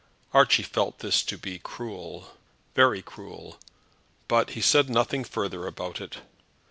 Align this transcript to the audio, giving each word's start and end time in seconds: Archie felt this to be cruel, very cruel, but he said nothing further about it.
Archie 0.33 0.63
felt 0.63 0.97
this 0.97 1.21
to 1.21 1.37
be 1.37 1.59
cruel, 1.59 2.31
very 2.73 3.03
cruel, 3.03 3.59
but 4.27 4.49
he 4.57 4.59
said 4.61 4.89
nothing 4.89 5.23
further 5.23 5.67
about 5.67 6.01
it. 6.01 6.17